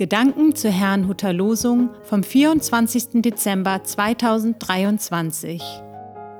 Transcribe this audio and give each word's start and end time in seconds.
Gedanken 0.00 0.56
zur 0.56 0.70
Herrnhuter 0.70 1.34
Losung 1.34 1.90
vom 2.04 2.24
24. 2.24 3.20
Dezember 3.20 3.84
2023. 3.84 5.60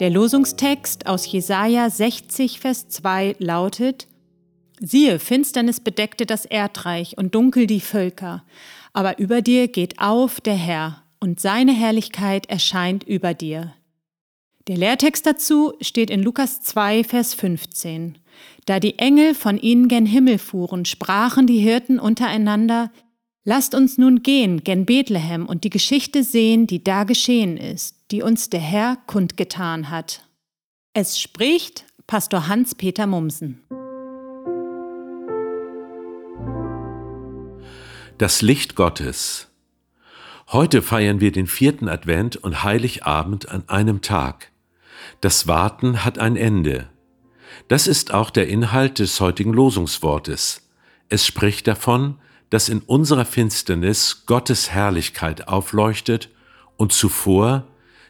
Der 0.00 0.08
Losungstext 0.08 1.04
aus 1.04 1.30
Jesaja 1.30 1.90
60, 1.90 2.58
Vers 2.58 2.88
2 2.88 3.36
lautet: 3.38 4.08
Siehe, 4.80 5.18
Finsternis 5.18 5.78
bedeckte 5.80 6.24
das 6.24 6.46
Erdreich 6.46 7.18
und 7.18 7.34
dunkel 7.34 7.66
die 7.66 7.82
Völker, 7.82 8.44
aber 8.94 9.18
über 9.18 9.42
dir 9.42 9.68
geht 9.68 10.00
auf 10.00 10.40
der 10.40 10.54
Herr, 10.54 11.02
und 11.20 11.38
seine 11.38 11.72
Herrlichkeit 11.72 12.46
erscheint 12.46 13.04
über 13.04 13.34
dir. 13.34 13.74
Der 14.68 14.78
Lehrtext 14.78 15.26
dazu 15.26 15.74
steht 15.82 16.08
in 16.08 16.22
Lukas 16.22 16.62
2, 16.62 17.04
Vers 17.04 17.34
15. 17.34 18.16
Da 18.64 18.80
die 18.80 18.98
Engel 18.98 19.34
von 19.34 19.58
ihnen 19.58 19.88
gen 19.88 20.06
Himmel 20.06 20.38
fuhren, 20.38 20.86
sprachen 20.86 21.46
die 21.46 21.58
Hirten 21.58 21.98
untereinander, 21.98 22.90
Lasst 23.44 23.74
uns 23.74 23.96
nun 23.96 24.22
gehen 24.22 24.64
gen 24.64 24.84
Bethlehem 24.84 25.46
und 25.46 25.64
die 25.64 25.70
Geschichte 25.70 26.24
sehen, 26.24 26.66
die 26.66 26.84
da 26.84 27.04
geschehen 27.04 27.56
ist, 27.56 27.96
die 28.10 28.22
uns 28.22 28.50
der 28.50 28.60
Herr 28.60 28.98
kundgetan 29.06 29.88
hat. 29.88 30.26
Es 30.92 31.18
spricht 31.18 31.86
Pastor 32.06 32.48
Hans-Peter 32.48 33.06
Mumsen. 33.06 33.62
Das 38.18 38.42
Licht 38.42 38.74
Gottes. 38.74 39.48
Heute 40.48 40.82
feiern 40.82 41.20
wir 41.20 41.32
den 41.32 41.46
vierten 41.46 41.88
Advent 41.88 42.36
und 42.36 42.62
Heiligabend 42.62 43.48
an 43.48 43.66
einem 43.70 44.02
Tag. 44.02 44.52
Das 45.22 45.46
Warten 45.46 46.04
hat 46.04 46.18
ein 46.18 46.36
Ende. 46.36 46.90
Das 47.68 47.86
ist 47.86 48.12
auch 48.12 48.28
der 48.28 48.48
Inhalt 48.48 48.98
des 48.98 49.18
heutigen 49.18 49.54
Losungswortes. 49.54 50.68
Es 51.08 51.24
spricht 51.24 51.66
davon, 51.66 52.18
dass 52.50 52.68
in 52.68 52.80
unserer 52.80 53.24
Finsternis 53.24 54.24
Gottes 54.26 54.70
Herrlichkeit 54.70 55.48
aufleuchtet 55.48 56.28
und 56.76 56.92
zuvor, 56.92 57.66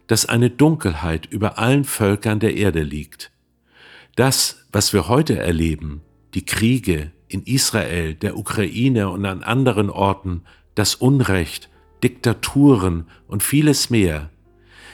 dass 0.06 0.27
eine 0.27 0.50
Dunkelheit 0.50 1.27
über 1.27 1.58
allen 1.58 1.84
Völkern 1.84 2.41
der 2.41 2.56
Erde 2.56 2.83
liegt. 2.83 3.30
Das, 4.16 4.66
was 4.72 4.92
wir 4.92 5.08
heute 5.08 5.38
erleben, 5.38 6.00
die 6.34 6.44
Kriege 6.44 7.12
in 7.28 7.44
Israel, 7.44 8.14
der 8.14 8.36
Ukraine 8.36 9.11
und 9.11 9.24
an 9.24 9.42
anderen 9.42 9.88
Orten, 9.88 10.42
das 10.74 10.94
Unrecht, 10.96 11.68
Diktaturen 12.02 13.06
und 13.28 13.42
vieles 13.42 13.91
mehr, 13.91 14.30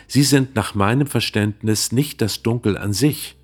sie 0.06 0.22
sind 0.22 0.54
nach 0.54 0.74
meinem 0.74 1.06
Verständnis 1.06 1.92
nicht 1.92 2.20
das 2.20 2.42
Dunkel 2.42 2.76
an 2.76 2.92
sich, 2.92 3.36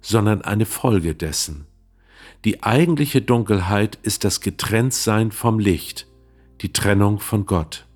sondern 0.00 0.42
eine 0.42 0.66
Folge 0.66 1.14
dessen. 1.14 1.66
Die 2.44 2.64
eigentliche 2.64 3.22
Dunkelheit 3.22 3.98
ist 4.02 4.24
das 4.24 4.40
Getrenntsein 4.40 5.30
vom 5.30 5.60
Licht, 5.60 6.08
die 6.60 6.72
Trennung 6.72 7.20
von 7.20 7.46
Gott. 7.46 7.86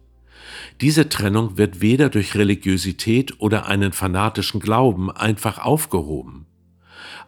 Diese 0.80 1.08
Trennung 1.08 1.58
wird 1.58 1.80
weder 1.80 2.10
durch 2.10 2.36
Religiosität 2.36 3.40
oder 3.40 3.66
einen 3.66 3.92
fanatischen 3.92 4.60
Glauben 4.60 5.10
einfach 5.10 5.58
aufgehoben. 5.58 6.46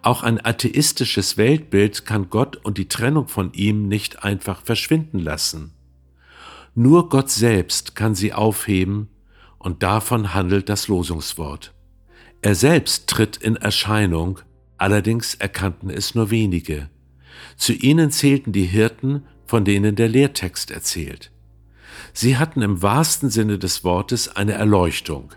Auch 0.01 0.23
ein 0.23 0.45
atheistisches 0.45 1.37
Weltbild 1.37 2.07
kann 2.07 2.31
Gott 2.31 2.57
und 2.57 2.79
die 2.79 2.87
Trennung 2.87 3.27
von 3.27 3.53
ihm 3.53 3.89
nicht 3.89 4.23
einfach 4.23 4.63
verschwinden 4.63 5.19
lassen. 5.19 5.73
Nur 6.77 7.09
Gott 7.09 7.31
selbst 7.31 7.97
kann 7.97 8.15
sie 8.15 8.33
aufheben, 8.33 9.09
und 9.59 9.83
davon 9.83 10.35
handelt 10.35 10.69
das 10.69 10.87
Losungswort. 10.87 11.75
Er 12.43 12.55
selbst 12.55 13.09
tritt 13.09 13.37
in 13.37 13.57
Erscheinung, 13.57 14.39
allerdings 14.77 15.35
erkannten 15.35 15.91
es 15.91 16.15
nur 16.15 16.31
wenige. 16.31 16.89
Zu 17.57 17.73
ihnen 17.73 18.11
zählten 18.11 18.53
die 18.53 18.65
Hirten, 18.65 19.25
von 19.47 19.65
denen 19.65 19.97
der 19.97 20.09
Lehrtext 20.09 20.71
erzählt. 20.71 21.31
Sie 22.13 22.37
hatten 22.37 22.63
im 22.63 22.83
wahrsten 22.83 23.31
Sinne 23.31 23.59
des 23.59 23.85
Wortes 23.85 24.35
eine 24.37 24.53
Erleuchtung. 24.53 25.33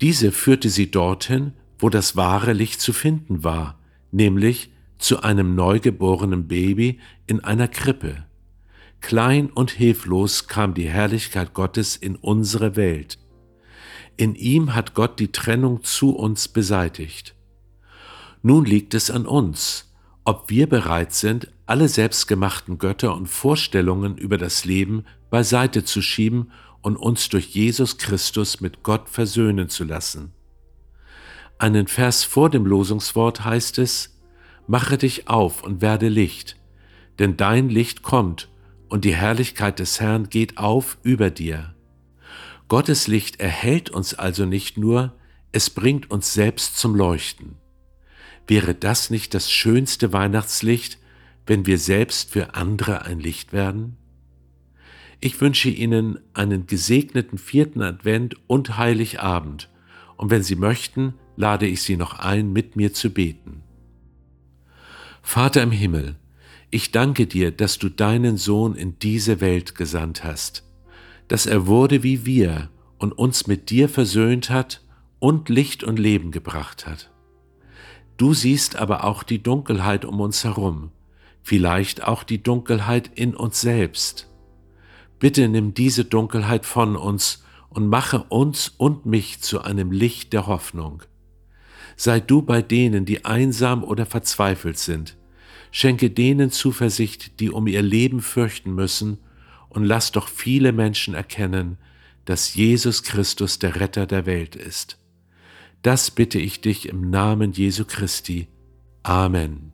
Diese 0.00 0.32
führte 0.32 0.68
sie 0.68 0.90
dorthin, 0.90 1.52
wo 1.78 1.88
das 1.88 2.16
wahre 2.16 2.52
Licht 2.52 2.80
zu 2.80 2.92
finden 2.92 3.44
war, 3.44 3.78
nämlich 4.10 4.70
zu 4.98 5.22
einem 5.22 5.54
neugeborenen 5.54 6.48
Baby 6.48 6.98
in 7.26 7.40
einer 7.40 7.68
Krippe. 7.68 8.24
Klein 9.00 9.50
und 9.50 9.70
hilflos 9.70 10.48
kam 10.48 10.74
die 10.74 10.88
Herrlichkeit 10.88 11.54
Gottes 11.54 11.96
in 11.96 12.16
unsere 12.16 12.76
Welt. 12.76 13.18
In 14.16 14.34
ihm 14.34 14.74
hat 14.74 14.94
Gott 14.94 15.20
die 15.20 15.30
Trennung 15.30 15.84
zu 15.84 16.16
uns 16.16 16.48
beseitigt. 16.48 17.36
Nun 18.42 18.64
liegt 18.64 18.94
es 18.94 19.10
an 19.10 19.26
uns, 19.26 19.87
ob 20.28 20.50
wir 20.50 20.68
bereit 20.68 21.14
sind, 21.14 21.50
alle 21.64 21.88
selbstgemachten 21.88 22.76
Götter 22.76 23.14
und 23.14 23.28
Vorstellungen 23.28 24.18
über 24.18 24.36
das 24.36 24.66
Leben 24.66 25.06
beiseite 25.30 25.84
zu 25.84 26.02
schieben 26.02 26.52
und 26.82 26.98
uns 26.98 27.30
durch 27.30 27.46
Jesus 27.46 27.96
Christus 27.96 28.60
mit 28.60 28.82
Gott 28.82 29.08
versöhnen 29.08 29.70
zu 29.70 29.84
lassen. 29.84 30.34
Einen 31.56 31.86
Vers 31.86 32.24
vor 32.24 32.50
dem 32.50 32.66
Losungswort 32.66 33.46
heißt 33.46 33.78
es, 33.78 34.18
Mache 34.66 34.98
dich 34.98 35.28
auf 35.28 35.62
und 35.64 35.80
werde 35.80 36.10
Licht, 36.10 36.58
denn 37.18 37.38
dein 37.38 37.70
Licht 37.70 38.02
kommt 38.02 38.50
und 38.90 39.06
die 39.06 39.14
Herrlichkeit 39.14 39.78
des 39.78 39.98
Herrn 39.98 40.28
geht 40.28 40.58
auf 40.58 40.98
über 41.02 41.30
dir. 41.30 41.74
Gottes 42.68 43.06
Licht 43.08 43.40
erhält 43.40 43.88
uns 43.88 44.12
also 44.12 44.44
nicht 44.44 44.76
nur, 44.76 45.14
es 45.52 45.70
bringt 45.70 46.10
uns 46.10 46.34
selbst 46.34 46.76
zum 46.76 46.94
Leuchten. 46.94 47.56
Wäre 48.48 48.74
das 48.74 49.10
nicht 49.10 49.34
das 49.34 49.50
schönste 49.50 50.14
Weihnachtslicht, 50.14 50.98
wenn 51.46 51.66
wir 51.66 51.78
selbst 51.78 52.30
für 52.30 52.54
andere 52.54 53.02
ein 53.02 53.20
Licht 53.20 53.52
werden? 53.52 53.98
Ich 55.20 55.38
wünsche 55.40 55.68
Ihnen 55.68 56.18
einen 56.32 56.66
gesegneten 56.66 57.36
vierten 57.36 57.82
Advent 57.82 58.36
und 58.46 58.78
Heiligabend, 58.78 59.68
und 60.16 60.30
wenn 60.30 60.42
Sie 60.42 60.56
möchten, 60.56 61.14
lade 61.36 61.66
ich 61.66 61.82
Sie 61.82 61.96
noch 61.96 62.18
ein, 62.18 62.52
mit 62.52 62.74
mir 62.74 62.92
zu 62.94 63.10
beten. 63.10 63.62
Vater 65.22 65.62
im 65.62 65.70
Himmel, 65.70 66.16
ich 66.70 66.90
danke 66.90 67.26
dir, 67.26 67.50
dass 67.50 67.78
du 67.78 67.90
deinen 67.90 68.38
Sohn 68.38 68.74
in 68.74 68.98
diese 68.98 69.42
Welt 69.42 69.74
gesandt 69.74 70.24
hast, 70.24 70.64
dass 71.28 71.44
er 71.44 71.66
wurde 71.66 72.02
wie 72.02 72.24
wir 72.24 72.70
und 72.96 73.12
uns 73.12 73.46
mit 73.46 73.68
dir 73.68 73.88
versöhnt 73.90 74.48
hat 74.48 74.82
und 75.18 75.50
Licht 75.50 75.84
und 75.84 75.98
Leben 75.98 76.30
gebracht 76.30 76.86
hat. 76.86 77.10
Du 78.18 78.34
siehst 78.34 78.74
aber 78.74 79.04
auch 79.04 79.22
die 79.22 79.40
Dunkelheit 79.40 80.04
um 80.04 80.20
uns 80.20 80.42
herum, 80.42 80.90
vielleicht 81.44 82.02
auch 82.02 82.24
die 82.24 82.42
Dunkelheit 82.42 83.12
in 83.14 83.34
uns 83.34 83.60
selbst. 83.60 84.28
Bitte 85.20 85.48
nimm 85.48 85.72
diese 85.72 86.04
Dunkelheit 86.04 86.66
von 86.66 86.96
uns 86.96 87.44
und 87.68 87.86
mache 87.86 88.24
uns 88.24 88.74
und 88.76 89.06
mich 89.06 89.40
zu 89.40 89.62
einem 89.62 89.92
Licht 89.92 90.32
der 90.32 90.48
Hoffnung. 90.48 91.04
Sei 91.96 92.18
du 92.18 92.42
bei 92.42 92.60
denen, 92.60 93.04
die 93.04 93.24
einsam 93.24 93.84
oder 93.84 94.04
verzweifelt 94.04 94.78
sind. 94.78 95.16
Schenke 95.70 96.10
denen 96.10 96.50
Zuversicht, 96.50 97.38
die 97.38 97.50
um 97.50 97.68
ihr 97.68 97.82
Leben 97.82 98.20
fürchten 98.20 98.74
müssen, 98.74 99.18
und 99.68 99.84
lass 99.84 100.10
doch 100.10 100.26
viele 100.26 100.72
Menschen 100.72 101.14
erkennen, 101.14 101.78
dass 102.24 102.54
Jesus 102.54 103.04
Christus 103.04 103.60
der 103.60 103.76
Retter 103.76 104.06
der 104.06 104.26
Welt 104.26 104.56
ist. 104.56 104.98
Das 105.82 106.10
bitte 106.10 106.38
ich 106.38 106.60
dich 106.60 106.88
im 106.88 107.10
Namen 107.10 107.52
Jesu 107.52 107.84
Christi. 107.84 108.48
Amen. 109.02 109.72